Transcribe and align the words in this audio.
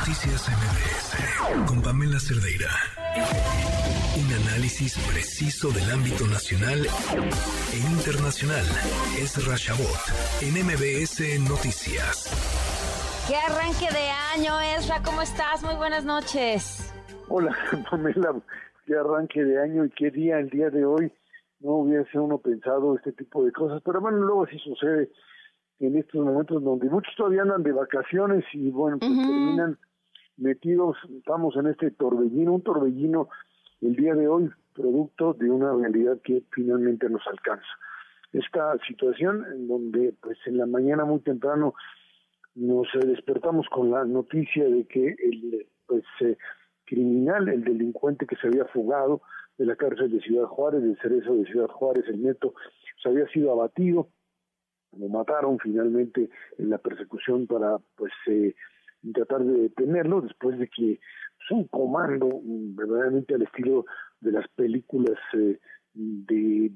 Noticias 0.00 0.48
MBS 0.48 1.68
con 1.68 1.82
Pamela 1.82 2.18
Cerdeira. 2.18 2.70
Un 4.16 4.32
análisis 4.48 4.96
preciso 5.12 5.68
del 5.72 5.90
ámbito 5.92 6.24
nacional 6.26 6.80
e 6.80 7.78
internacional. 7.92 8.64
Es 9.20 9.36
Rashabot 9.46 10.00
en 10.40 10.56
MBS 10.64 11.20
Noticias. 11.46 12.32
¿Qué 13.28 13.36
arranque 13.36 13.92
de 13.92 14.08
año, 14.40 14.58
Esra? 14.74 15.02
¿Cómo 15.02 15.20
estás? 15.20 15.62
Muy 15.62 15.74
buenas 15.74 16.06
noches. 16.06 16.94
Hola, 17.28 17.54
Pamela. 17.90 18.40
Qué 18.86 18.96
arranque 18.96 19.44
de 19.44 19.60
año 19.60 19.84
y 19.84 19.90
qué 19.90 20.10
día 20.10 20.38
el 20.38 20.48
día 20.48 20.70
de 20.70 20.82
hoy. 20.82 21.12
No 21.60 21.72
hubiese 21.72 22.18
uno 22.18 22.38
pensado 22.38 22.96
este 22.96 23.12
tipo 23.12 23.44
de 23.44 23.52
cosas, 23.52 23.82
pero 23.84 24.00
bueno, 24.00 24.16
luego 24.16 24.46
sí 24.46 24.58
sucede 24.64 25.10
en 25.78 25.96
estos 25.98 26.24
momentos 26.24 26.64
donde 26.64 26.88
muchos 26.88 27.14
todavía 27.16 27.42
andan 27.42 27.62
de 27.62 27.72
vacaciones 27.72 28.44
y 28.54 28.70
bueno, 28.70 28.98
pues 28.98 29.10
terminan 29.10 29.78
metidos, 30.40 30.96
estamos 31.16 31.54
en 31.56 31.68
este 31.68 31.90
torbellino, 31.90 32.54
un 32.54 32.62
torbellino 32.62 33.28
el 33.80 33.94
día 33.96 34.14
de 34.14 34.28
hoy, 34.28 34.50
producto 34.74 35.34
de 35.34 35.50
una 35.50 35.72
realidad 35.72 36.18
que 36.22 36.42
finalmente 36.52 37.08
nos 37.08 37.26
alcanza. 37.26 37.68
Esta 38.32 38.76
situación 38.86 39.44
en 39.52 39.68
donde 39.68 40.14
pues 40.20 40.38
en 40.46 40.58
la 40.58 40.66
mañana 40.66 41.04
muy 41.04 41.20
temprano 41.20 41.74
nos 42.54 42.88
despertamos 43.04 43.66
con 43.68 43.90
la 43.90 44.04
noticia 44.04 44.64
de 44.64 44.84
que 44.86 45.08
el 45.18 45.66
pues 45.86 46.04
eh, 46.20 46.36
criminal, 46.84 47.48
el 47.48 47.64
delincuente 47.64 48.26
que 48.26 48.36
se 48.36 48.46
había 48.46 48.64
fugado 48.66 49.22
de 49.58 49.66
la 49.66 49.76
cárcel 49.76 50.10
de 50.10 50.20
Ciudad 50.20 50.46
Juárez, 50.46 50.82
del 50.82 50.98
cerezo 50.98 51.34
de 51.34 51.44
Ciudad 51.46 51.68
Juárez, 51.68 52.04
el 52.08 52.22
neto, 52.22 52.54
se 53.02 53.08
había 53.08 53.26
sido 53.28 53.52
abatido, 53.52 54.08
lo 54.96 55.08
mataron 55.08 55.58
finalmente 55.58 56.28
en 56.58 56.70
la 56.70 56.78
persecución 56.78 57.46
para 57.46 57.78
pues 57.96 58.12
eh, 58.26 58.54
tratar 59.14 59.44
de 59.44 59.62
detenerlo 59.62 60.20
después 60.20 60.58
de 60.58 60.68
que 60.68 61.00
pues, 61.36 61.50
un 61.50 61.64
comando 61.68 62.40
verdaderamente 62.44 63.34
al 63.34 63.42
estilo 63.42 63.86
de 64.20 64.32
las 64.32 64.48
películas 64.48 65.18
eh, 65.34 65.58
de 65.94 66.70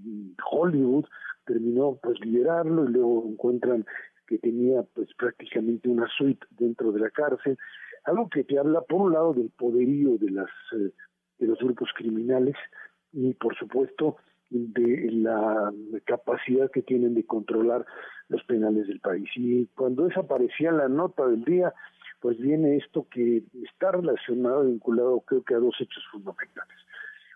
Hollywood 0.50 1.04
terminó 1.44 1.98
pues 2.02 2.18
liberarlo 2.20 2.84
y 2.84 2.92
luego 2.92 3.26
encuentran 3.28 3.84
que 4.26 4.38
tenía 4.38 4.82
pues 4.94 5.08
prácticamente 5.16 5.88
una 5.88 6.08
suite 6.16 6.44
dentro 6.50 6.90
de 6.92 7.00
la 7.00 7.10
cárcel 7.10 7.58
algo 8.04 8.28
que 8.28 8.44
te 8.44 8.58
habla 8.58 8.80
por 8.82 9.02
un 9.02 9.12
lado 9.12 9.34
del 9.34 9.50
poderío 9.50 10.16
de 10.18 10.30
las 10.30 10.50
eh, 10.76 10.92
de 11.38 11.46
los 11.46 11.58
grupos 11.58 11.90
criminales 11.94 12.56
y 13.12 13.34
por 13.34 13.56
supuesto 13.56 14.16
de 14.50 15.10
la 15.10 15.72
capacidad 16.04 16.70
que 16.70 16.82
tienen 16.82 17.14
de 17.14 17.24
controlar 17.24 17.84
los 18.28 18.42
penales 18.44 18.86
del 18.86 19.00
país. 19.00 19.28
Y 19.34 19.66
cuando 19.74 20.06
desaparecía 20.06 20.70
la 20.70 20.88
nota 20.88 21.26
del 21.26 21.44
día, 21.44 21.72
pues 22.20 22.38
viene 22.38 22.76
esto 22.76 23.06
que 23.10 23.42
está 23.64 23.92
relacionado, 23.92 24.64
vinculado 24.64 25.20
creo 25.20 25.42
que 25.42 25.54
a 25.54 25.58
dos 25.58 25.74
hechos 25.80 26.04
fundamentales. 26.10 26.76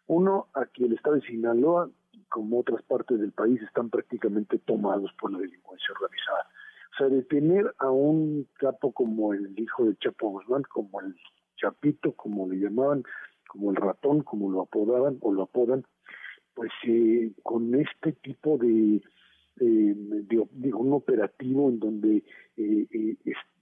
Uno, 0.06 0.48
a 0.54 0.64
que 0.66 0.84
el 0.84 0.94
Estado 0.94 1.16
de 1.16 1.26
Sinaloa, 1.26 1.90
como 2.30 2.60
otras 2.60 2.82
partes 2.82 3.20
del 3.20 3.32
país, 3.32 3.60
están 3.62 3.90
prácticamente 3.90 4.58
tomados 4.58 5.12
por 5.20 5.32
la 5.32 5.38
delincuencia 5.38 5.88
organizada. 5.92 6.46
O 6.92 6.96
sea, 6.96 7.08
detener 7.08 7.74
a 7.78 7.90
un 7.90 8.48
capo 8.54 8.92
como 8.92 9.34
el 9.34 9.58
hijo 9.58 9.84
de 9.84 9.96
Chapo 9.96 10.30
Guzmán, 10.30 10.62
como 10.62 11.00
el 11.00 11.14
Chapito, 11.56 12.12
como 12.12 12.48
le 12.48 12.56
llamaban, 12.56 13.04
como 13.48 13.70
el 13.70 13.76
ratón, 13.76 14.22
como 14.22 14.50
lo 14.50 14.62
apodaban 14.62 15.18
o 15.20 15.32
lo 15.32 15.42
apodan, 15.42 15.84
pues 16.54 16.70
eh, 16.86 17.32
con 17.42 17.74
este 17.74 18.12
tipo 18.12 18.58
de, 18.58 19.02
eh, 19.60 19.94
un 20.74 20.92
operativo 20.92 21.68
en 21.68 21.80
donde 21.80 22.24
eh, 22.56 22.86
eh 22.90 23.16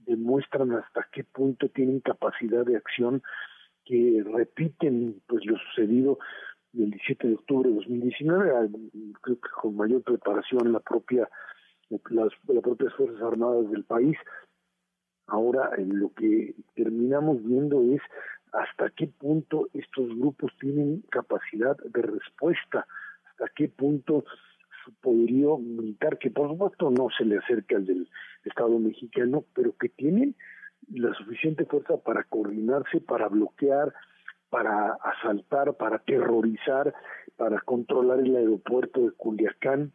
demuestran 0.07 0.73
hasta 0.73 1.07
qué 1.13 1.25
punto 1.25 1.69
tienen 1.69 2.01
capacidad 2.01 2.65
de 2.65 2.77
acción 2.77 3.23
que 3.85 4.25
repiten 4.25 5.21
pues 5.27 5.45
lo 5.47 5.57
sucedido 5.59 6.19
el 6.75 6.91
17 6.91 7.29
de 7.29 7.35
octubre 7.35 7.69
de 7.71 7.77
2019 7.77 8.71
creo 9.23 9.41
que 9.41 9.49
con 9.61 9.77
mayor 9.77 10.03
preparación 10.03 10.73
la 10.73 10.81
propia 10.81 11.29
las, 12.11 12.33
las 12.49 12.63
propias 12.63 12.95
fuerzas 12.95 13.23
armadas 13.23 13.71
del 13.71 13.85
país. 13.85 14.17
Ahora 15.27 15.71
en 15.77 15.99
lo 15.99 16.13
que 16.15 16.55
terminamos 16.75 17.43
viendo 17.45 17.83
es 17.83 18.01
hasta 18.53 18.91
qué 18.91 19.09
punto 19.09 19.69
estos 19.75 20.09
grupos 20.17 20.53
tienen 20.61 21.03
capacidad 21.11 21.77
de 21.77 22.03
respuesta, 22.03 22.87
hasta 23.31 23.49
qué 23.55 23.69
punto 23.69 24.25
su 24.87 24.95
poderío 24.95 25.59
militar, 25.59 26.17
que 26.19 26.31
por 26.31 26.49
supuesto 26.49 26.91
no 26.91 27.09
se 27.19 27.25
le 27.25 27.39
acerca 27.39 27.77
al 27.77 27.85
del 27.85 28.09
Estado 28.45 28.79
mexicano, 28.79 29.45
pero 29.53 29.77
que 29.77 29.89
tienen 29.89 30.37
la 30.93 31.13
suficiente 31.15 31.65
fuerza 31.65 31.97
para 31.97 32.23
coordinarse, 32.25 33.01
para 33.01 33.29
bloquear, 33.29 33.93
para 34.49 34.93
asaltar, 35.03 35.77
para 35.77 35.99
terrorizar, 35.99 36.95
para 37.37 37.61
controlar 37.61 38.21
el 38.21 38.37
aeropuerto 38.37 39.01
de 39.01 39.11
Culiacán, 39.11 39.93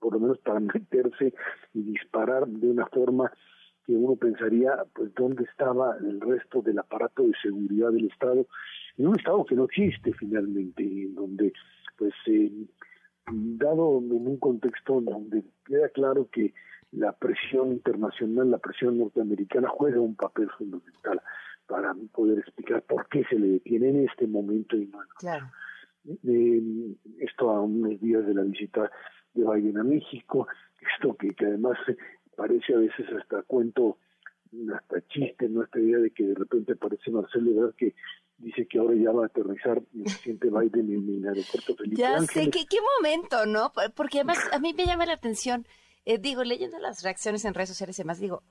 por 0.00 0.14
lo 0.14 0.20
menos 0.20 0.38
para 0.38 0.58
meterse 0.60 1.32
y 1.72 1.82
disparar 1.82 2.46
de 2.48 2.68
una 2.68 2.86
forma 2.86 3.32
que 3.86 3.92
uno 3.92 4.16
pensaría, 4.16 4.84
pues, 4.94 5.14
dónde 5.14 5.44
estaba 5.44 5.96
el 5.98 6.20
resto 6.20 6.60
del 6.60 6.80
aparato 6.80 7.22
de 7.22 7.32
seguridad 7.40 7.92
del 7.92 8.06
Estado, 8.06 8.46
en 8.98 9.06
un 9.06 9.16
Estado 9.16 9.44
que 9.44 9.54
no 9.54 9.64
existe 9.64 10.12
finalmente, 10.14 10.82
en 10.82 11.14
donde, 11.14 11.52
pues, 11.96 12.12
eh, 12.26 12.50
dado 13.32 13.98
en 13.98 14.12
un 14.12 14.36
contexto 14.38 15.00
donde 15.00 15.44
queda 15.64 15.88
claro 15.90 16.28
que 16.30 16.54
la 16.92 17.12
presión 17.12 17.72
internacional, 17.72 18.50
la 18.50 18.58
presión 18.58 18.98
norteamericana 18.98 19.68
juega 19.68 20.00
un 20.00 20.14
papel 20.14 20.48
fundamental 20.56 21.20
para 21.66 21.94
poder 22.12 22.38
explicar 22.38 22.82
por 22.82 23.08
qué 23.08 23.24
se 23.24 23.38
le 23.38 23.48
detiene 23.48 23.88
en 23.88 24.08
este 24.08 24.26
momento 24.26 24.76
y 24.76 24.86
no 24.86 25.02
en 25.02 25.08
claro. 25.18 25.46
eh, 26.24 26.62
esto 27.18 27.50
a 27.50 27.60
unos 27.60 28.00
días 28.00 28.24
de 28.26 28.34
la 28.34 28.42
visita 28.42 28.90
de 29.34 29.44
Biden 29.44 29.78
a 29.78 29.84
México, 29.84 30.46
esto 30.94 31.14
que, 31.16 31.34
que 31.34 31.46
además 31.46 31.76
parece 32.36 32.74
a 32.74 32.78
veces 32.78 33.06
hasta 33.18 33.42
cuento, 33.42 33.98
hasta 34.74 35.00
chiste, 35.08 35.48
¿no? 35.48 35.64
Esta 35.64 35.80
idea 35.80 35.98
de 35.98 36.10
que 36.12 36.24
de 36.24 36.34
repente 36.34 36.72
aparece 36.72 37.10
Marcelo 37.10 37.50
Ebrard 37.50 37.74
que 37.74 37.94
dice 38.38 38.66
que 38.66 38.78
ahora 38.78 38.94
ya 38.96 39.10
va 39.12 39.24
a 39.24 39.26
aterrizar 39.26 39.82
el 39.94 40.02
presidente 40.02 40.48
Biden 40.48 40.90
en 40.92 41.08
el 41.08 41.28
aeropuerto 41.28 41.74
Felipe 41.76 41.96
Ya 42.00 42.20
sé, 42.20 42.50
¿qué, 42.50 42.66
qué 42.66 42.78
momento, 42.98 43.46
¿no? 43.46 43.72
Porque 43.94 44.18
además 44.18 44.38
a 44.52 44.58
mí 44.58 44.74
me 44.74 44.86
llama 44.86 45.06
la 45.06 45.14
atención, 45.14 45.66
eh, 46.04 46.18
digo, 46.18 46.44
leyendo 46.44 46.78
las 46.78 47.02
reacciones 47.02 47.44
en 47.44 47.54
redes 47.54 47.70
sociales 47.70 47.98
y 47.98 48.02
demás, 48.02 48.20
digo, 48.20 48.42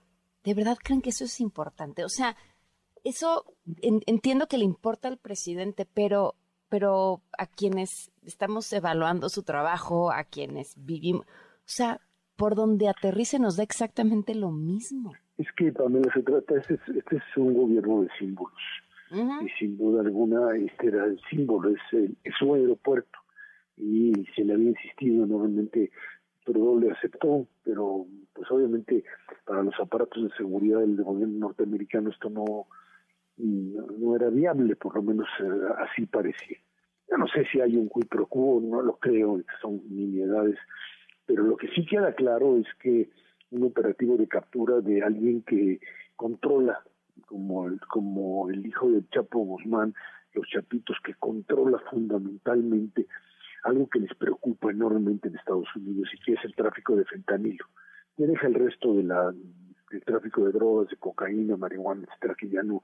¿de 0.44 0.54
verdad 0.54 0.78
creen 0.82 1.02
que 1.02 1.12
eso 1.12 1.26
es 1.26 1.40
importante? 1.40 2.04
O 2.04 2.10
sea, 2.10 2.36
eso 3.04 3.46
entiendo 3.82 4.48
que 4.48 4.58
le 4.58 4.66
importa 4.66 5.08
al 5.08 5.18
presidente, 5.18 5.86
pero 5.86 6.36
pero 6.68 7.22
a 7.38 7.46
quienes 7.46 8.12
estamos 8.24 8.74
evaluando 8.74 9.30
su 9.30 9.44
trabajo, 9.44 10.12
a 10.12 10.24
quienes 10.24 10.74
vivimos, 10.76 11.26
o 11.26 11.64
sea, 11.64 12.02
por 12.36 12.56
donde 12.56 12.90
aterrice 12.90 13.40
nos 13.40 13.56
da 13.58 13.64
exactamente 13.64 14.36
lo 14.36 14.52
mismo. 14.52 15.14
Es 15.38 15.48
que 15.56 15.72
Pamela 15.72 16.12
se 16.14 16.24
trata, 16.24 16.58
este 16.58 16.74
es, 16.74 16.82
este 16.96 17.18
es 17.18 17.24
un 17.38 17.54
gobierno 17.54 18.02
de 18.02 18.10
símbolos. 18.18 18.60
Y 19.16 19.50
sin 19.60 19.78
duda 19.78 20.02
alguna 20.02 20.56
este 20.58 20.88
era 20.88 21.06
el 21.06 21.20
símbolo, 21.30 21.70
es, 21.70 21.82
el, 21.92 22.18
es 22.24 22.34
su 22.38 22.54
aeropuerto. 22.54 23.20
Y 23.78 24.14
se 24.36 24.44
le 24.44 24.54
había 24.54 24.70
insistido 24.70 25.26
enormemente, 25.26 25.92
pero 26.46 26.80
le 26.80 26.92
aceptó, 26.92 27.48
pero 27.64 28.06
pues 28.34 28.50
obviamente 28.52 29.04
para 29.46 29.64
los 29.64 29.74
aparatos 29.80 30.24
de 30.24 30.36
seguridad 30.38 30.80
del 30.80 31.02
gobierno 31.04 31.40
norteamericano 31.40 32.10
esto 32.10 32.30
no, 32.30 32.68
no, 33.38 34.16
era 34.16 34.30
viable, 34.30 34.76
por 34.76 34.96
lo 34.96 35.02
menos 35.02 35.28
eh, 35.40 35.74
así 35.78 36.06
parecía. 36.06 36.58
No 37.18 37.28
sé 37.28 37.46
si 37.52 37.62
hay 37.62 37.76
un 37.76 37.90
quid 37.90 38.08
pro 38.08 38.26
quo, 38.28 38.62
no 38.62 38.82
lo 38.82 38.98
creo, 38.98 39.42
son 39.62 39.82
nimiedades 39.90 40.58
pero 41.26 41.44
lo 41.44 41.58
que 41.58 41.68
sí 41.70 41.86
queda 41.86 42.14
claro 42.14 42.58
es 42.58 42.68
que 42.82 43.10
un 43.52 43.64
operativo 43.64 44.18
de 44.18 44.28
captura 44.28 44.82
de 44.82 45.02
alguien 45.02 45.42
que 45.44 45.80
controla, 46.16 46.84
como 47.26 47.68
el, 47.68 47.80
como 47.82 48.50
el 48.50 48.66
hijo 48.66 48.90
del 48.90 49.08
Chapo 49.10 49.40
Guzmán, 49.40 49.94
los 50.34 50.48
chapitos, 50.48 50.98
que 51.04 51.14
controla 51.16 51.80
fundamentalmente 51.90 53.08
algo 53.64 53.88
que 53.90 54.00
les 54.00 54.14
preocupa 54.16 54.72
enormemente 54.72 55.28
en 55.28 55.36
Estados 55.36 55.68
Unidos 55.76 56.10
y 56.14 56.20
que 56.20 56.34
es 56.34 56.44
el 56.44 56.56
tráfico 56.56 56.96
de 56.96 57.06
fentanilo. 57.06 57.66
Ya 58.18 58.28
deja 58.28 58.48
el 58.48 58.54
resto 58.54 58.94
de 58.94 59.04
la, 59.04 59.34
del 59.92 60.04
tráfico 60.04 60.46
de 60.46 60.52
drogas, 60.52 60.90
de 60.90 60.98
cocaína, 60.98 61.58
marihuana, 61.58 62.04
etcétera, 62.04 62.36
que 62.38 62.50
ya 62.50 62.64
no, 62.64 62.84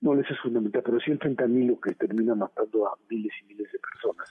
no 0.00 0.14
les 0.14 0.30
es 0.30 0.38
fundamental, 0.40 0.82
pero 0.84 1.00
sí 1.00 1.10
el 1.10 1.18
fentanilo 1.18 1.80
que 1.80 1.94
termina 1.94 2.34
matando 2.34 2.86
a 2.86 2.96
miles 3.10 3.32
y 3.42 3.46
miles 3.46 3.70
de 3.70 3.78
personas 3.78 4.28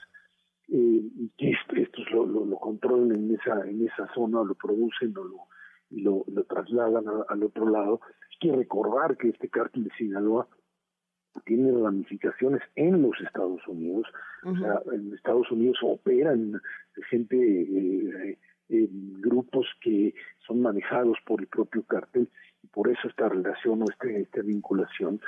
eh, 0.68 1.02
que 1.38 1.50
estos 1.82 2.10
lo, 2.10 2.26
lo, 2.26 2.56
controlan 2.56 3.12
en 3.12 3.34
esa 3.34 3.68
en 3.68 3.86
esa 3.86 4.12
zona, 4.14 4.42
lo 4.42 4.54
producen 4.54 5.16
o 5.16 5.24
lo, 5.24 5.36
y 5.90 6.00
lo, 6.00 6.24
lo 6.26 6.44
trasladan 6.44 7.04
al 7.28 7.42
otro 7.42 7.68
lado. 7.68 8.00
Hay 8.36 8.50
que 8.50 8.56
recordar 8.56 9.16
que 9.16 9.28
este 9.28 9.48
cártel 9.48 9.84
de 9.84 9.90
Sinaloa 9.96 10.46
tiene 11.44 11.72
ramificaciones 11.72 12.62
en 12.74 13.02
los 13.02 13.18
Estados 13.20 13.66
Unidos. 13.66 14.06
O 14.44 14.56
sea, 14.56 14.80
en 14.92 15.12
Estados 15.14 15.50
Unidos 15.50 15.78
operan 15.82 16.60
gente, 17.08 17.36
eh, 17.36 18.38
eh, 18.68 18.88
grupos 18.90 19.66
que 19.80 20.14
son 20.46 20.60
manejados 20.60 21.18
por 21.26 21.40
el 21.40 21.46
propio 21.46 21.82
cártel 21.84 22.28
y 22.62 22.66
por 22.68 22.88
eso 22.88 23.08
esta 23.08 23.28
relación 23.28 23.82
o 23.82 23.84
este, 23.90 24.20
esta 24.20 24.42
vinculación 24.42 25.20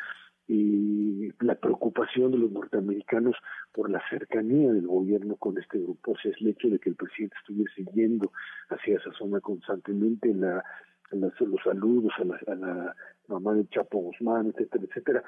y 0.46 1.30
la 1.40 1.54
preocupación 1.54 2.32
de 2.32 2.38
los 2.38 2.50
norteamericanos 2.50 3.36
por 3.72 3.90
la 3.90 4.02
cercanía 4.08 4.72
del 4.72 4.86
gobierno 4.86 5.36
con 5.36 5.58
este 5.58 5.78
grupo, 5.78 6.12
o 6.12 6.16
sea, 6.16 6.30
es 6.30 6.40
el 6.40 6.48
hecho 6.48 6.68
de 6.68 6.78
que 6.78 6.88
el 6.88 6.96
presidente 6.96 7.36
estuviese 7.38 7.84
yendo 7.92 8.32
hacia 8.70 8.96
esa 8.96 9.12
zona 9.12 9.40
constantemente, 9.40 10.32
la, 10.34 10.64
los 11.12 11.62
saludos 11.62 12.12
a 12.18 12.24
la, 12.24 12.40
a 12.46 12.54
la 12.54 12.96
mamá 13.28 13.54
de 13.54 13.68
Chapo 13.68 13.98
Guzmán, 13.98 14.48
etcétera, 14.48 14.84
etcétera. 14.84 15.24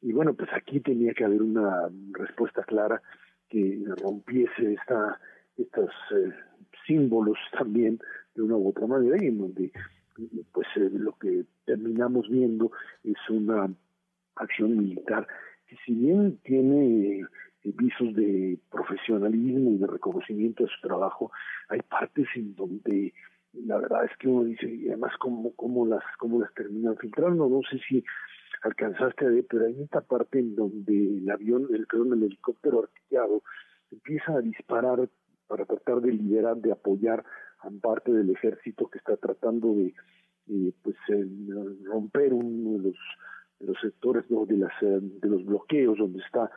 Y 0.00 0.12
bueno, 0.12 0.34
pues 0.34 0.50
aquí 0.52 0.80
tenía 0.80 1.14
que 1.14 1.24
haber 1.24 1.42
una 1.42 1.88
respuesta 2.12 2.62
clara 2.64 3.00
que 3.48 3.82
rompiese 4.02 4.74
esta, 4.74 5.18
estos 5.56 5.90
eh, 6.14 6.32
símbolos 6.86 7.38
también 7.56 7.98
de 8.34 8.42
una 8.42 8.56
u 8.56 8.68
otra 8.68 8.86
manera 8.86 9.16
y 9.22 9.28
en 9.28 9.38
donde 9.38 9.72
pues 10.52 10.66
eh, 10.76 10.90
lo 10.92 11.16
que 11.18 11.44
terminamos 11.64 12.28
viendo 12.28 12.70
es 13.02 13.16
una 13.28 13.68
acción 14.36 14.76
militar 14.76 15.26
que 15.66 15.76
si 15.84 15.94
bien 15.94 16.38
tiene 16.44 17.20
eh, 17.20 17.26
visos 17.62 18.14
de 18.14 18.58
profesionalismo 18.70 19.70
y 19.70 19.78
de 19.78 19.86
reconocimiento 19.86 20.64
de 20.64 20.70
su 20.70 20.86
trabajo, 20.86 21.32
hay 21.68 21.80
partes 21.80 22.26
en 22.34 22.54
donde 22.54 23.14
la 23.66 23.78
verdad 23.78 24.04
es 24.04 24.16
que 24.18 24.28
uno 24.28 24.44
dice, 24.44 24.66
y 24.66 24.88
además 24.88 25.12
cómo, 25.18 25.54
cómo 25.54 25.86
las 25.86 26.02
cómo 26.18 26.40
las 26.40 26.52
terminan 26.54 26.96
filtrando, 26.96 27.48
no 27.48 27.60
sé 27.70 27.78
si 27.88 28.04
alcanzaste 28.62 29.26
a 29.26 29.28
ver, 29.28 29.44
pero 29.48 29.66
hay 29.66 29.82
esta 29.82 30.00
parte 30.00 30.38
en 30.38 30.54
donde 30.54 31.18
el 31.18 31.30
avión, 31.30 31.68
el 31.72 31.86
perdón, 31.86 32.14
el 32.14 32.24
helicóptero 32.24 32.82
artillado 32.84 33.42
empieza 33.90 34.32
a 34.32 34.40
disparar 34.40 35.08
para 35.46 35.64
tratar 35.66 36.00
de 36.00 36.12
liderar, 36.12 36.56
de 36.56 36.72
apoyar 36.72 37.24
a 37.60 37.70
parte 37.80 38.12
del 38.12 38.30
ejército 38.30 38.88
que 38.88 38.98
está 38.98 39.16
tratando 39.16 39.74
de 39.74 39.94
eh, 40.48 40.72
pues 40.82 40.96
romper 41.84 42.34
uno 42.34 42.78
de 42.78 42.90
los 42.90 42.96
de 43.60 43.66
los 43.66 43.80
sectores 43.80 44.28
¿no? 44.30 44.44
de 44.46 44.58
las 44.58 44.72
eh, 44.82 45.00
de 45.00 45.28
los 45.28 45.44
bloqueos 45.44 45.98
donde 45.98 46.20
está 46.20 46.50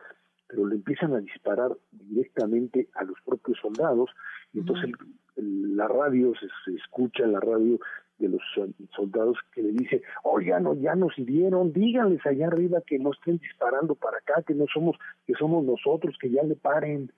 pero 0.47 0.65
le 0.65 0.75
empiezan 0.75 1.13
a 1.13 1.19
disparar 1.19 1.75
directamente 1.91 2.87
a 2.93 3.03
los 3.03 3.19
propios 3.25 3.57
soldados. 3.59 4.09
Y 4.53 4.59
entonces 4.59 4.91
la 5.35 5.87
radio 5.87 6.33
se, 6.39 6.47
se, 6.65 6.77
escucha 6.77 7.27
la 7.27 7.39
radio 7.39 7.79
de 8.17 8.29
los 8.29 8.41
soldados 8.95 9.37
que 9.53 9.61
le 9.61 9.73
dice 9.73 10.01
oigan 10.23 10.63
no, 10.63 10.73
ya 10.73 10.95
nos 10.95 11.15
hirieron 11.19 11.71
díganles 11.71 12.25
allá 12.25 12.47
arriba 12.47 12.81
que 12.81 12.97
no 12.97 13.11
estén 13.11 13.37
disparando 13.37 13.93
para 13.93 14.17
acá 14.17 14.41
que 14.41 14.55
no 14.55 14.65
somos 14.73 14.97
que 15.27 15.33
somos 15.35 15.63
nosotros 15.63 16.17
que 16.19 16.31
ya 16.31 16.41
le 16.41 16.55
paren 16.55 17.11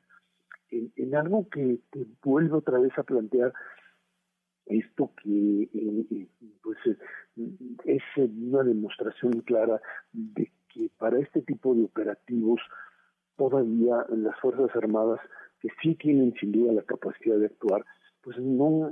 en, 0.72 0.92
en 0.98 1.16
algo 1.16 1.48
que 1.48 1.80
te 1.92 2.06
vuelve 2.22 2.58
otra 2.58 2.80
vez 2.80 2.92
a 2.98 3.04
plantear 3.04 3.54
esto 4.66 5.12
que 5.24 5.64
eh, 5.64 6.06
eh 6.12 6.28
pues 6.62 6.78
eh, 6.86 6.98
es 7.86 8.04
una 8.18 8.64
demostración 8.64 9.42
clara 9.42 9.82
de 10.12 10.52
que 10.68 10.90
para 10.98 11.20
este 11.20 11.42
tipo 11.42 11.74
de 11.74 11.86
operativos 11.86 12.62
todavía 13.40 14.06
las 14.10 14.38
fuerzas 14.40 14.70
armadas 14.76 15.20
que 15.62 15.70
sí 15.82 15.96
tienen 15.96 16.34
sin 16.40 16.52
duda 16.52 16.74
la 16.74 16.84
capacidad 16.84 17.38
de 17.38 17.48
actuar 17.48 17.84
pues 18.22 18.38
no 18.38 18.92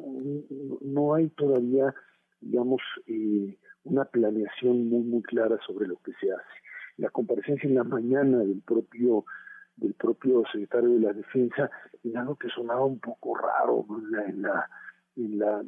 no 0.82 1.14
hay 1.14 1.28
todavía 1.30 1.94
digamos 2.42 2.82
eh, 3.08 3.58
una 3.84 4.06
planeación 4.06 4.90
muy 4.90 5.04
muy 5.04 5.22
clara 5.24 5.58
sobre 5.66 5.88
lo 5.88 5.98
que 5.98 6.14
se 6.20 6.32
hace. 6.32 6.58
La 6.98 7.10
comparecencia 7.10 7.68
en 7.68 7.76
la 7.76 7.84
mañana 7.84 8.40
del 8.40 8.62
propio 8.62 9.26
del 9.76 9.94
propio 9.94 10.44
secretario 10.52 10.90
de 10.90 11.00
la 11.00 11.14
defensa 11.14 11.70
en 12.04 12.18
algo 12.18 12.36
que 12.36 12.50
sonaba 12.50 12.86
un 12.86 13.00
poco 13.00 13.36
raro 13.36 13.86
en 14.28 14.42
la, 14.42 14.68
en 15.16 15.38
la 15.38 15.64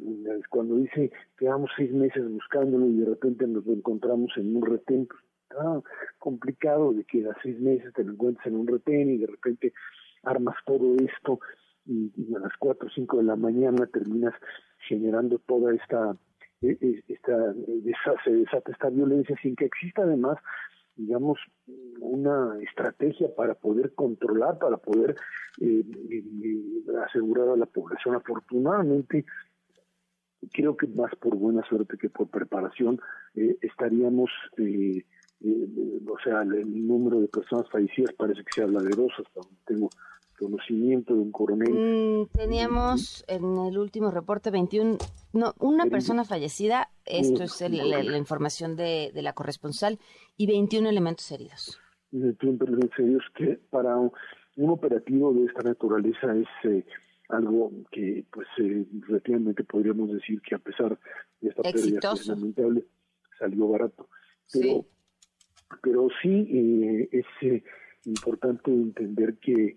cuando 0.48 0.76
dice 0.76 1.12
que 1.36 1.44
llevamos 1.44 1.70
seis 1.76 1.92
meses 1.92 2.28
buscándolo 2.28 2.86
y 2.86 2.98
de 2.98 3.06
repente 3.06 3.46
nos 3.46 3.64
encontramos 3.66 4.32
en 4.36 4.56
un 4.56 4.66
retén, 4.66 5.06
pues 5.06 5.22
está 5.50 5.82
complicado 6.18 6.92
de 6.92 7.04
que 7.04 7.28
a 7.28 7.36
seis 7.42 7.58
meses 7.60 7.92
te 7.94 8.04
lo 8.04 8.12
encuentres 8.12 8.46
en 8.46 8.56
un 8.56 8.66
retén 8.66 9.10
y 9.10 9.18
de 9.18 9.26
repente 9.26 9.72
armas 10.22 10.56
todo 10.64 10.96
esto 10.96 11.40
y, 11.86 12.12
a 12.34 12.38
las 12.38 12.56
cuatro 12.58 12.88
o 12.88 12.90
cinco 12.90 13.18
de 13.18 13.24
la 13.24 13.36
mañana 13.36 13.86
terminas 13.86 14.34
generando 14.88 15.38
toda 15.38 15.74
esta 15.74 16.16
e, 16.62 16.76
e, 16.80 17.02
esta 17.08 17.54
se 18.22 18.30
desata 18.30 18.70
esta 18.70 18.90
violencia 18.90 19.36
sin 19.42 19.56
que 19.56 19.64
exista 19.64 20.02
además 20.02 20.38
digamos, 20.96 21.38
una 22.00 22.58
estrategia 22.60 23.34
para 23.34 23.54
poder 23.54 23.94
controlar, 23.94 24.58
para 24.58 24.76
poder 24.76 25.16
eh, 25.58 25.82
asegurar 27.06 27.48
a 27.48 27.56
la 27.56 27.64
población. 27.64 28.16
Afortunadamente, 28.16 29.24
creo 30.52 30.76
que 30.76 30.86
más 30.88 31.14
por 31.16 31.36
buena 31.36 31.62
suerte 31.68 31.96
que 31.98 32.10
por 32.10 32.28
preparación, 32.28 33.00
eh, 33.34 33.56
estaríamos, 33.62 34.30
eh, 34.58 35.04
o 35.42 36.18
sea, 36.22 36.42
el, 36.42 36.86
número 36.86 37.20
de 37.20 37.28
personas 37.28 37.68
fallecidas 37.70 38.14
parece 38.14 38.42
que 38.44 38.52
se 38.54 38.62
habla 38.62 38.82
de 38.82 38.90
dos, 38.90 39.12
hasta 39.18 39.40
donde 39.40 39.56
tengo 39.66 39.90
conocimiento 40.38 41.14
de 41.14 41.20
un 41.20 41.32
coronel. 41.32 41.72
Mm, 41.72 42.26
teníamos 42.36 43.24
en 43.28 43.58
el 43.58 43.78
último 43.78 44.10
reporte 44.10 44.50
21, 44.50 44.96
no, 45.34 45.54
una 45.58 45.86
persona 45.86 46.24
fallecida, 46.24 46.88
esto 47.04 47.42
es 47.42 47.60
la, 47.60 48.16
información 48.16 48.74
de, 48.74 49.12
la 49.14 49.34
corresponsal, 49.34 49.98
y 50.36 50.46
21 50.46 50.88
elementos 50.88 51.30
heridos. 51.30 51.78
21 52.12 52.64
elementos 52.64 52.98
heridos 52.98 53.24
que 53.36 53.60
para 53.70 53.96
un, 53.96 54.10
operativo 54.56 55.32
de 55.32 55.44
esta 55.44 55.62
naturaleza 55.62 56.34
es 56.34 56.48
eh, 56.64 56.84
algo 57.28 57.70
que 57.90 58.24
pues 58.30 58.46
eh, 58.58 58.84
relativamente 59.08 59.64
podríamos 59.64 60.12
decir 60.12 60.40
que 60.42 60.54
a 60.54 60.58
pesar 60.58 60.98
de 61.40 61.48
esta 61.48 61.62
pérdida 61.62 62.00
lamentable 62.26 62.84
salió 63.38 63.68
barato. 63.68 64.08
Pero 64.52 64.64
sí, 64.64 64.86
pero 65.82 66.08
sí 66.22 66.46
eh, 66.50 67.08
es 67.12 67.26
eh, 67.42 67.62
importante 68.04 68.70
entender 68.70 69.38
que 69.38 69.76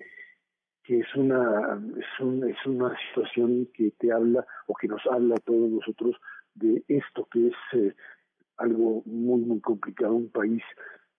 que 0.84 1.00
es 1.00 1.16
una 1.16 1.82
es, 1.98 2.20
un, 2.20 2.50
es 2.50 2.66
una 2.66 2.94
situación 3.08 3.70
que 3.74 3.92
te 3.92 4.12
habla 4.12 4.46
o 4.68 4.76
que 4.76 4.88
nos 4.88 5.02
habla 5.10 5.36
a 5.36 5.40
todos 5.40 5.70
nosotros 5.70 6.16
de 6.56 6.84
esto 6.88 7.28
que 7.32 7.48
es 7.48 7.54
eh, 7.74 7.96
algo 8.58 9.02
muy 9.06 9.42
muy 9.42 9.62
complicado 9.62 10.14
un 10.14 10.30
país 10.30 10.62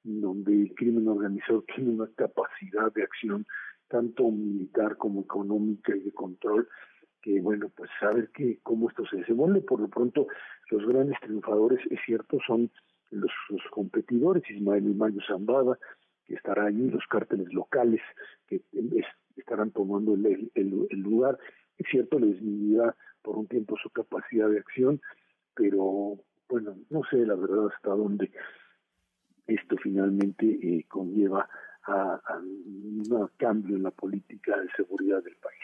donde 0.02 0.52
el 0.52 0.74
crimen 0.74 1.08
organizado 1.08 1.64
tiene 1.74 1.90
una 1.90 2.08
capacidad 2.14 2.92
de 2.92 3.02
acción 3.02 3.46
tanto 3.88 4.30
militar 4.30 4.96
como 4.96 5.22
económica 5.22 5.96
y 5.96 6.00
de 6.00 6.12
control 6.12 6.68
que 7.22 7.40
bueno 7.40 7.70
pues 7.74 7.90
saber 7.98 8.28
que 8.34 8.58
cómo 8.62 8.90
esto 8.90 9.04
se 9.06 9.16
desenvuelve. 9.16 9.62
Por 9.62 9.80
lo 9.80 9.88
pronto 9.88 10.26
los 10.70 10.86
grandes 10.86 11.18
triunfadores 11.20 11.80
es 11.90 11.98
cierto 12.04 12.38
son 12.46 12.70
los, 13.14 13.32
los 13.48 13.62
competidores 13.70 14.48
Ismael 14.50 14.86
y 14.86 14.94
Mayo 14.94 15.20
Zambada 15.26 15.78
que 16.26 16.34
estará 16.34 16.66
allí 16.66 16.90
los 16.90 17.04
cárteles 17.06 17.52
locales 17.52 18.00
que 18.46 18.56
es, 18.72 19.06
estarán 19.36 19.70
tomando 19.70 20.14
el, 20.14 20.50
el, 20.54 21.00
lugar. 21.00 21.38
Es 21.78 21.86
cierto, 21.90 22.18
les 22.18 22.32
disminuirá 22.32 22.94
por 23.22 23.36
un 23.36 23.46
tiempo 23.46 23.76
su 23.82 23.90
capacidad 23.90 24.48
de 24.48 24.58
acción, 24.58 25.00
pero 25.54 26.18
bueno, 26.48 26.76
no 26.90 27.02
sé 27.10 27.26
la 27.26 27.34
verdad 27.34 27.68
hasta 27.74 27.90
dónde 27.90 28.30
esto 29.46 29.76
finalmente 29.82 30.46
eh, 30.46 30.84
conlleva 30.88 31.48
a, 31.86 32.20
a, 32.24 32.38
un 32.38 33.30
cambio 33.36 33.76
en 33.76 33.82
la 33.82 33.90
política 33.90 34.58
de 34.58 34.68
seguridad 34.76 35.22
del 35.22 35.36
país. 35.36 35.60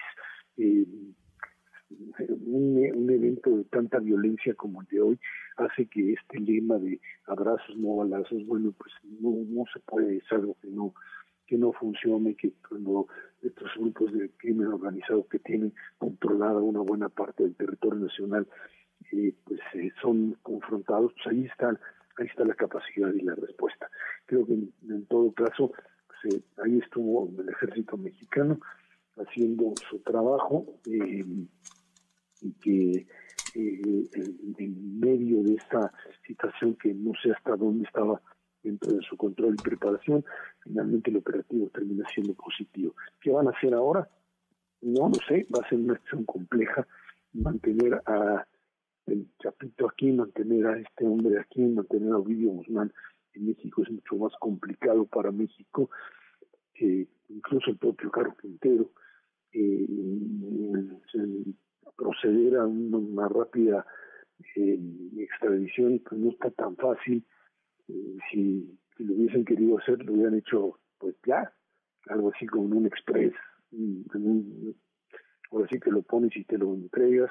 Eh, 0.59 0.87
un, 1.91 2.79
un, 2.95 3.11
evento 3.11 3.57
de 3.57 3.65
tanta 3.65 3.99
violencia 3.99 4.55
como 4.55 4.81
el 4.81 4.87
de 4.89 5.01
hoy 5.01 5.21
hace 5.57 5.87
que 5.87 6.13
este 6.13 6.39
lema 6.39 6.79
de 6.79 7.01
abrazos 7.27 7.77
no 7.77 7.97
balazos, 7.97 8.47
bueno, 8.47 8.73
pues 8.79 8.93
no, 9.21 9.31
no 9.49 9.65
se 9.73 9.81
puede, 9.81 10.19
es 10.19 10.33
algo 10.33 10.57
que 10.61 10.69
no 10.69 10.95
que 11.47 11.59
no 11.59 11.73
funcione, 11.73 12.37
que 12.37 12.53
cuando 12.69 13.09
estos 13.43 13.69
grupos 13.77 14.13
de 14.13 14.31
crimen 14.37 14.69
organizado 14.69 15.27
que 15.27 15.41
tienen 15.41 15.75
controlada 15.99 16.61
una 16.61 16.79
buena 16.79 17.09
parte 17.09 17.43
del 17.43 17.57
territorio 17.57 17.99
nacional, 17.99 18.47
eh, 19.11 19.35
pues 19.45 19.59
eh, 19.75 19.91
son 20.01 20.37
confrontados, 20.43 21.13
pues 21.15 21.27
ahí 21.27 21.47
está, 21.47 21.71
ahí 22.19 22.27
está 22.29 22.45
la 22.45 22.55
capacidad 22.55 23.13
y 23.13 23.23
la 23.23 23.35
respuesta. 23.35 23.91
Creo 24.27 24.47
que 24.47 24.53
en, 24.53 25.07
todo 25.07 25.33
caso, 25.33 25.73
pues, 26.07 26.37
eh, 26.37 26.41
ahí 26.65 26.79
estuvo 26.79 27.29
el 27.37 27.49
ejército 27.49 27.97
mexicano 27.97 28.61
haciendo 29.17 29.75
su 29.89 29.99
trabajo 30.01 30.67
eh, 30.87 31.25
que 32.71 33.07
en 33.55 35.01
medio 35.01 35.43
de 35.43 35.55
esta 35.55 35.93
situación 36.27 36.77
que 36.77 36.95
no 36.95 37.13
sé 37.23 37.33
hasta 37.33 37.57
dónde 37.57 37.85
estaba 37.85 38.21
dentro 38.63 38.93
de 38.93 39.03
su 39.03 39.17
control 39.17 39.57
y 39.59 39.63
preparación, 39.63 40.25
finalmente 40.63 41.11
el 41.11 41.17
operativo 41.17 41.71
termina 41.71 42.07
siendo 42.13 42.35
positivo. 42.35 42.95
¿Qué 43.21 43.31
van 43.31 43.49
a 43.49 43.51
hacer 43.51 43.75
ahora? 43.75 44.09
No 44.83 45.09
lo 45.09 45.15
sé, 45.27 45.47
va 45.55 45.65
a 45.65 45.69
ser 45.69 45.79
una 45.79 45.95
acción 45.95 46.25
compleja 46.25 46.87
mantener 47.33 48.01
a 48.07 48.47
el 49.07 49.27
Chapito 49.43 49.89
aquí, 49.89 50.13
mantener 50.13 50.67
a 50.67 50.79
este 50.79 51.05
hombre 51.05 51.41
aquí, 51.41 51.61
mantener 51.63 52.13
a 52.13 52.19
Ovidio 52.19 52.51
Guzmán 52.51 52.93
en 53.35 53.47
México 53.47 53.83
es 53.83 53.91
mucho 53.91 54.17
más 54.17 54.33
complicado 54.41 55.05
para 55.07 55.31
México 55.31 55.91
que 56.75 57.09
incluso 57.29 57.71
el 57.71 57.77
propio 57.77 58.11
Caro 58.11 58.35
Quintero. 58.41 58.91
Eh, 62.61 62.97
una, 62.97 63.29
rápida 63.29 63.87
extradición 65.17 66.01
pues 66.09 66.21
no 66.21 66.31
está 66.31 66.51
tan 66.51 66.77
fácil. 66.77 67.25
Eh, 67.89 68.17
si, 68.31 68.79
lo 68.99 69.15
hubiesen 69.15 69.45
querido 69.45 69.79
hacer, 69.79 70.05
lo 70.05 70.13
hubieran 70.13 70.35
hecho 70.35 70.79
pues 70.99 71.17
ya, 71.27 71.53
algo 72.09 72.31
así 72.35 72.47
como 72.47 72.67
en 72.67 72.75
un 72.75 72.87
express, 72.87 73.33
en 73.73 74.05
ahora 75.51 75.67
sí 75.71 75.81
que 75.81 75.91
lo 75.91 76.03
pones 76.03 76.37
y 76.37 76.45
te 76.45 76.59
lo 76.59 76.75
entregas, 76.75 77.31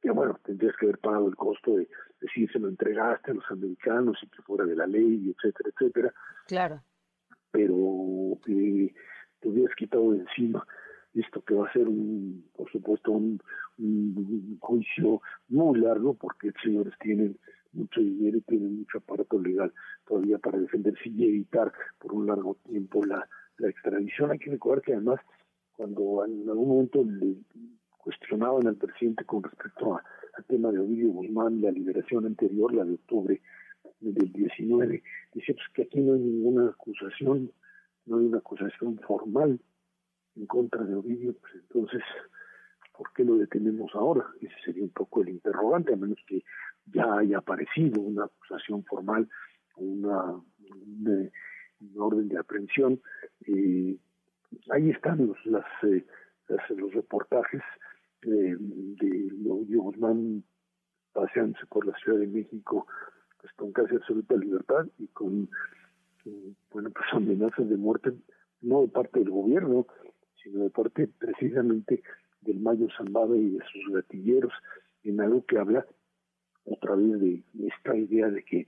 que 0.00 0.10
bueno, 0.10 0.38
tendrías 0.44 0.76
que 0.76 0.86
haber 0.86 0.98
pagado 0.98 1.28
el 1.28 1.36
costo 1.36 1.76
de 1.76 1.88
decir 2.20 2.50
se 2.52 2.58
lo 2.58 2.68
entregaste 2.68 3.32
a 3.32 3.34
los 3.34 3.50
americanos 3.50 4.18
y 4.22 4.28
que 4.28 4.42
fuera 4.42 4.64
de 4.64 4.76
la 4.76 4.86
ley, 4.86 5.34
etcétera, 5.36 5.70
etcétera. 5.74 6.14
Claro. 6.46 6.82
Pero 7.50 8.38
eh, 8.46 8.94
te 9.40 9.48
hubieras 9.48 9.74
quitado 9.74 10.12
de 10.12 10.20
encima 10.20 10.64
esto 11.14 11.42
que 11.42 11.54
va 11.54 11.68
a 11.68 11.72
ser, 11.72 11.88
un, 11.88 12.44
por 12.56 12.70
supuesto, 12.70 13.12
un, 13.12 13.40
juicio 14.60 15.22
muy 15.48 15.78
largo 15.78 16.14
porque 16.14 16.52
señores 16.62 16.92
tienen 17.00 17.38
mucho 17.72 18.00
dinero 18.00 18.38
y 18.38 18.40
tienen 18.40 18.78
mucho 18.80 18.98
aparato 18.98 19.40
legal 19.40 19.72
todavía 20.04 20.38
para 20.38 20.58
defenderse 20.58 21.08
y 21.08 21.24
evitar 21.24 21.72
por 21.98 22.12
un 22.12 22.26
largo 22.26 22.56
tiempo 22.68 23.04
la, 23.04 23.26
extradición. 23.60 24.30
Hay 24.30 24.38
que 24.38 24.50
recordar 24.50 24.82
que 24.82 24.92
además 24.92 25.20
cuando 25.72 26.24
en 26.24 26.48
algún 26.48 26.68
momento 26.68 27.04
le 27.04 27.36
cuestionaban 27.98 28.68
al 28.68 28.76
presidente 28.76 29.24
con 29.24 29.42
respecto 29.42 29.96
al 29.96 30.44
tema 30.44 30.70
de 30.70 30.78
Ovidio 30.78 31.10
Guzmán, 31.10 31.60
la 31.60 31.72
liberación 31.72 32.26
anterior, 32.26 32.72
la 32.72 32.84
de 32.84 32.94
octubre 32.94 33.42
del 34.00 34.32
19, 34.32 35.02
decía 35.34 35.54
pues, 35.56 35.68
que 35.74 35.82
aquí 35.82 36.00
no 36.00 36.14
hay 36.14 36.20
ninguna 36.20 36.70
acusación, 36.70 37.50
no 38.06 38.18
hay 38.18 38.26
una 38.26 38.38
acusación 38.38 38.98
formal 39.00 39.60
en 40.38 40.46
contra 40.46 40.82
de 40.84 40.94
Ovidio, 40.94 41.34
pues 41.40 41.54
entonces, 41.54 42.02
¿por 42.96 43.12
qué 43.12 43.24
lo 43.24 43.36
detenemos 43.36 43.90
ahora? 43.94 44.24
Ese 44.40 44.54
sería 44.64 44.84
un 44.84 44.90
poco 44.90 45.22
el 45.22 45.30
interrogante, 45.30 45.92
a 45.92 45.96
menos 45.96 46.18
que 46.26 46.42
ya 46.86 47.18
haya 47.18 47.38
aparecido 47.38 48.00
una 48.00 48.24
acusación 48.24 48.84
formal, 48.84 49.28
una, 49.76 50.40
una, 51.00 51.30
orden 51.96 52.28
de 52.28 52.38
aprehensión. 52.38 53.00
Eh, 53.46 53.96
ahí 54.70 54.90
están 54.90 55.26
los, 55.26 55.38
eh, 55.82 56.04
los 56.70 56.92
reportajes 56.94 57.62
eh, 58.22 58.56
de 58.58 59.50
Ovidio 59.50 59.82
Guzmán 59.82 60.44
paseándose 61.12 61.66
por 61.66 61.86
la 61.86 61.96
Ciudad 61.98 62.18
de 62.18 62.26
México 62.26 62.86
pues, 63.40 63.52
con 63.54 63.72
casi 63.72 63.94
absoluta 63.94 64.36
libertad 64.36 64.86
y 64.98 65.08
con, 65.08 65.48
bueno, 66.72 66.90
pues 66.90 67.06
amenazas 67.12 67.68
de 67.68 67.76
muerte, 67.76 68.12
no 68.60 68.82
de 68.82 68.88
parte 68.88 69.20
del 69.20 69.30
gobierno, 69.30 69.86
sino 70.42 70.64
de 70.64 70.70
parte 70.70 71.08
precisamente 71.18 72.02
del 72.40 72.60
Mayo 72.60 72.88
Zambada 72.96 73.36
y 73.36 73.50
de 73.50 73.64
sus 73.72 73.92
gatilleros, 73.92 74.52
en 75.04 75.20
algo 75.20 75.44
que 75.46 75.58
habla 75.58 75.86
otra 76.64 76.94
vez 76.94 77.20
de 77.20 77.42
esta 77.66 77.96
idea 77.96 78.28
de 78.28 78.44
que 78.44 78.66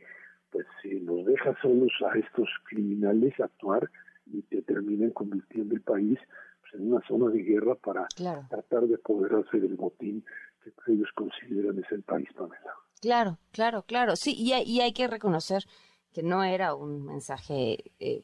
pues 0.50 0.66
si 0.82 1.00
nos 1.00 1.24
deja 1.26 1.56
solos 1.62 1.92
a 2.10 2.18
estos 2.18 2.48
criminales 2.68 3.38
actuar 3.38 3.88
y 4.26 4.42
te 4.42 4.62
terminan 4.62 5.10
convirtiendo 5.10 5.74
el 5.74 5.80
país 5.82 6.18
pues, 6.60 6.74
en 6.74 6.92
una 6.92 7.00
zona 7.06 7.30
de 7.30 7.42
guerra 7.42 7.74
para 7.76 8.06
tratar 8.48 8.86
de 8.86 8.94
apoderarse 8.94 9.60
del 9.60 9.76
botín 9.76 10.24
que 10.62 10.92
ellos 10.92 11.08
consideran 11.14 11.78
es 11.78 11.90
el 11.90 12.02
país, 12.02 12.28
Pamela. 12.36 12.74
Claro, 13.00 13.38
claro, 13.50 13.82
claro. 13.86 14.14
Sí, 14.16 14.34
y 14.36 14.52
hay, 14.52 14.64
y 14.64 14.80
hay 14.80 14.92
que 14.92 15.08
reconocer 15.08 15.64
que 16.12 16.22
no 16.22 16.44
era 16.44 16.74
un 16.74 17.06
mensaje 17.06 17.92
eh, 17.98 18.22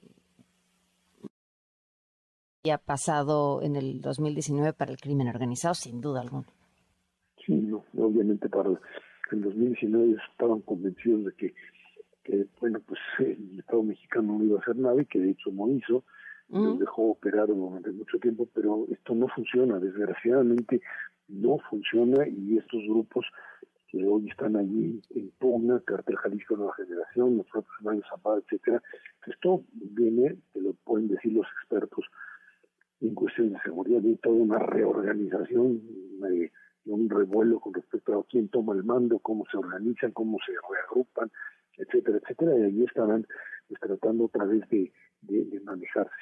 ha 2.71 2.79
pasado 2.79 3.63
en 3.63 3.77
el 3.77 4.01
2019 4.01 4.73
para 4.73 4.93
el 4.93 4.99
crimen 4.99 5.29
organizado, 5.29 5.75
sin 5.75 6.01
duda 6.01 6.21
alguna. 6.21 6.47
Sí, 7.45 7.55
no, 7.55 7.85
obviamente 7.97 8.49
para 8.49 8.71
el 8.71 9.43
2019 9.43 10.17
estaban 10.33 10.61
convencidos 10.63 11.25
de 11.27 11.33
que, 11.35 11.55
que, 12.25 12.47
bueno, 12.61 12.81
pues 12.87 13.01
el 13.19 13.59
Estado 13.59 13.83
mexicano 13.83 14.39
no 14.39 14.45
iba 14.45 14.59
a 14.59 14.61
hacer 14.61 14.77
nada 14.77 15.01
y 15.01 15.07
que 15.07 15.21
de 15.21 15.31
hecho 15.31 15.51
no 15.53 15.69
hizo, 15.69 16.05
los 16.49 16.79
dejó 16.79 17.11
operar 17.11 17.49
durante 17.49 17.91
mucho 17.91 18.19
tiempo, 18.19 18.49
pero 18.55 18.87
esto 18.91 19.15
no 19.15 19.27
funciona, 19.29 19.81
desgraciadamente 19.81 20.81
no 21.29 21.59
funciona 21.69 22.27
y 22.29 22.57
estos 22.57 22.83
grupos 22.85 23.27
que 23.89 24.05
hoy 24.05 24.29
están 24.29 24.57
allí 24.57 25.01
en 25.11 25.31
pugna, 25.39 25.81
Cartel 25.85 26.17
Jalisco 26.17 26.57
Nueva 26.57 26.75
Generación, 26.75 27.37
los 27.39 27.47
propios 27.47 27.83
Mayo 27.83 28.03
Zapata, 28.09 28.43
etcétera, 28.45 28.83
esto 29.27 29.65
viene, 29.73 30.37
te 30.53 30.61
lo 30.61 30.73
pueden 30.85 31.09
decir 31.09 31.33
los 31.33 31.47
expertos, 31.61 32.05
en 33.01 33.15
cuestiones 33.15 33.55
de 33.55 33.61
seguridad 33.65 34.03
y 34.03 34.17
toda 34.17 34.37
una 34.37 34.59
reorganización, 34.59 35.83
de 36.21 36.93
un 36.93 37.11
revuelo 37.11 37.61
con 37.61 37.75
respecto 37.75 38.19
a 38.19 38.27
quién 38.27 38.49
toma 38.49 38.75
el 38.75 38.85
mando, 38.85 39.19
cómo 39.19 39.45
se 39.51 39.57
organizan, 39.57 40.13
cómo 40.13 40.39
se 40.47 40.53
reagrupan, 40.73 41.31
etcétera, 41.77 42.19
etcétera, 42.19 42.57
y 42.59 42.63
ahí 42.63 42.85
estarán 42.85 43.27
pues, 43.69 43.81
tratando 43.81 44.25
otra 44.25 44.45
vez 44.45 44.67
de, 44.71 44.93
de, 45.23 45.61
manejarse. 45.61 46.15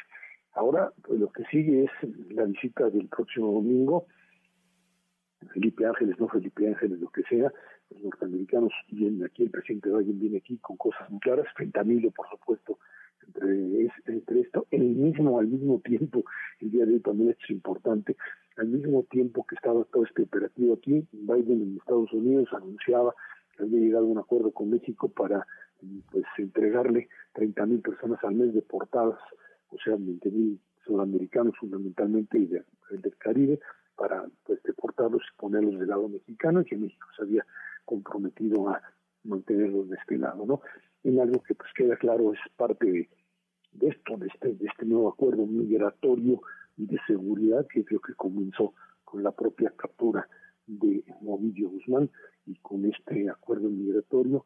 Ahora, 0.53 0.93
pues, 1.03 1.21
lo 1.21 1.31
que 1.31 1.45
sigue 1.45 1.85
es 1.85 1.91
la 2.31 2.45
visita 2.45 2.91
del 2.91 3.09
próximo 3.09 3.53
domingo, 3.53 4.07
Felipe 5.53 5.85
Ángeles, 5.85 6.19
no 6.19 6.29
Felipe 6.29 6.67
Ángeles, 6.67 6.99
lo 6.99 7.11
que 7.11 7.23
sea, 7.25 7.53
los 7.91 8.03
norteamericanos 8.03 8.73
vienen 8.91 9.25
aquí, 9.25 9.43
el 9.43 9.51
presidente 9.51 9.91
Biden 9.91 10.19
viene 10.19 10.39
aquí 10.39 10.57
con 10.59 10.77
cosas 10.79 11.09
muy 11.11 11.21
claras, 11.21 11.47
fentanilo, 11.57 12.11
por 12.11 12.29
supuesto, 12.31 12.79
entre, 13.27 13.91
entre 14.07 14.41
esto, 14.41 14.67
el 14.71 14.83
mismo, 14.83 15.39
al 15.39 15.49
mismo 15.49 15.81
tiempo, 15.81 16.25
el 16.61 16.71
día 16.71 16.87
de 16.87 16.95
hoy 16.95 17.01
también 17.01 17.31
esto 17.31 17.45
es 17.45 17.51
importante, 17.51 18.17
al 18.57 18.69
mismo 18.69 19.05
tiempo 19.11 19.45
que 19.47 19.57
estaba 19.57 19.85
todo 19.85 20.05
este 20.05 20.23
operativo 20.23 20.75
aquí, 20.75 21.07
Biden 21.13 21.63
en 21.63 21.77
Estados 21.77 22.13
Unidos 22.13 22.49
anunciaba 22.53 23.15
que 23.57 23.65
había 23.65 23.81
llegado 23.81 24.05
a 24.05 24.09
un 24.09 24.19
acuerdo 24.19 24.53
con 24.53 24.71
México 24.71 25.09
para 25.09 25.47
pues 26.11 26.25
entregarle 26.39 27.09
30 27.35 27.67
mil 27.67 27.81
personas 27.81 28.23
al 28.25 28.35
mes 28.35 28.55
deportadas, 28.55 29.19
o 29.71 29.79
sea, 29.79 29.97
20 29.97 30.31
mil 30.31 30.61
sudamericanos 30.85 31.57
fundamentalmente 31.59 32.39
y 32.39 32.47
del 32.47 33.17
Caribe, 33.19 33.61
para 33.97 34.25
pues 34.45 34.63
deportarlos 34.63 35.23
y 35.23 35.41
ponerlos 35.41 35.79
del 35.79 35.89
lado 35.89 36.09
mexicano 36.09 36.61
y 36.61 36.65
que 36.65 36.77
México 36.77 37.07
se 37.17 37.23
había 37.23 37.47
comprometido 37.85 38.69
a 38.69 38.83
mantenerlos 39.25 39.89
de 39.89 39.97
este 39.97 40.19
lado, 40.19 40.45
¿no? 40.47 40.61
En 41.05 41.21
algo 41.21 41.43
que 41.43 41.55
pues 41.55 41.71
queda 41.75 41.97
claro 41.97 42.33
es 42.33 42.41
parte 42.57 43.09
de, 43.73 43.89
esto, 43.89 44.17
de 44.17 44.27
este, 44.29 44.55
de 44.55 44.67
este 44.67 44.87
nuevo 44.87 45.09
acuerdo 45.09 45.47
migratorio 45.47 46.41
y 46.77 46.87
de 46.87 46.99
seguridad 47.07 47.67
que 47.69 47.85
creo 47.85 48.01
que 48.01 48.15
comenzó 48.15 48.75
con 49.05 49.23
la 49.23 49.31
propia 49.33 49.71
captura 49.77 50.27
de 50.67 51.05
Movillo 51.21 51.69
Guzmán 51.69 52.11
y 52.47 52.57
con 52.57 52.85
este 52.87 53.29
acuerdo 53.29 53.69
migratorio. 53.69 54.45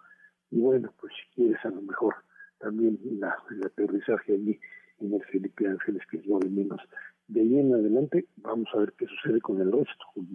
Y 0.50 0.60
bueno, 0.60 0.92
pues 1.00 1.12
si 1.14 1.34
quieres 1.34 1.64
a 1.64 1.70
lo 1.70 1.82
mejor 1.82 2.14
también 2.58 2.98
la, 3.18 3.36
el 3.50 3.64
aterrizaje 3.64 4.34
allí 4.34 4.58
en 4.98 5.14
el 5.14 5.24
Felipe 5.26 5.68
Ángeles, 5.68 6.02
que 6.10 6.18
es 6.18 6.26
lo 6.26 6.38
de 6.38 6.48
menos. 6.50 6.80
De 7.28 7.40
ahí 7.40 7.58
en 7.58 7.72
adelante 7.74 8.26
vamos 8.36 8.68
a 8.74 8.78
ver 8.78 8.94
qué 8.98 9.06
sucede 9.06 9.40
con 9.40 9.60
el 9.60 9.70
resto, 9.70 10.04
con 10.14 10.26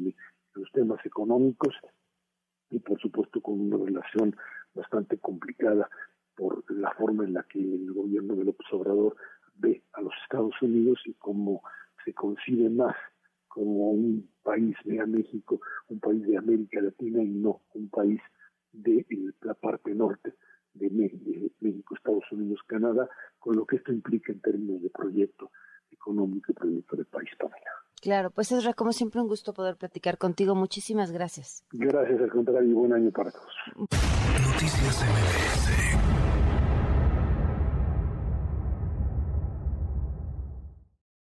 los 0.56 0.72
temas 0.72 1.06
económicos 1.06 1.75
y 2.70 2.80
por 2.80 3.00
supuesto 3.00 3.42
con 3.42 3.60
una 3.60 3.77
relación 3.84 4.36
bastante 4.74 5.18
complicada 5.18 5.89
por 6.36 6.63
la 6.72 6.92
forma 6.92 7.24
en 7.24 7.34
la 7.34 7.44
que 7.44 7.60
el 7.60 7.92
gobierno 7.94 8.36
de 8.36 8.46
López 8.46 8.68
Obrador 8.72 9.15
ve 9.56 9.84
a 9.94 10.01
los 10.01 10.13
Estados 10.24 10.60
Unidos 10.62 11.00
y 11.06 11.13
cómo 11.13 11.62
se 12.03 12.13
concibe 12.13 12.70
más 12.70 12.96
como 13.48 13.92
un 13.92 14.30
de 15.02 15.08
México, 15.08 15.60
un 15.90 16.00
país 16.00 16.26
de 16.26 16.38
América 16.38 16.82
Latina 16.82 17.22
y 17.22 17.30
no 17.30 17.62
un 17.74 17.90
país 17.90 18.20
de 18.72 19.06
la 19.42 19.54
parte 19.54 19.94
norte 19.94 20.34
de 20.74 20.90
México, 20.90 21.96
Estados 21.96 22.32
Unidos, 22.32 22.60
Canadá, 22.66 23.08
con 23.40 23.56
lo 23.56 23.66
que 23.66 23.76
esto 23.78 23.92
implica 23.92 24.32
en 24.32 24.42
términos 24.42 24.82
de 24.82 24.90
proyecto 24.90 25.52
económico 25.92 26.52
y 26.52 26.56
proyecto 26.56 26.96
de 26.96 27.06
país, 27.06 27.30
Pamela. 27.38 27.72
Claro, 28.02 28.32
pues 28.32 28.52
es 28.52 28.68
como 28.76 28.92
siempre 28.92 29.22
un 29.22 29.28
gusto 29.28 29.54
poder 29.54 29.78
platicar 29.78 30.18
contigo. 30.18 30.56
Muchísimas 30.56 31.12
gracias. 31.12 31.64
Gracias, 31.72 32.20
al 32.20 32.30
contrario, 32.30 32.70
y 32.70 32.74
buen 32.74 32.92
año 32.92 33.12
para 33.12 33.32
todos. 33.32 33.54
Noticias 33.78 35.04
MBS 35.04 36.33